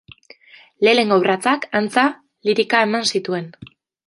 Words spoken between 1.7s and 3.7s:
antza, lirika eman zituen.